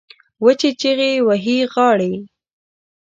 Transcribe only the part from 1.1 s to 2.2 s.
وهي غاړې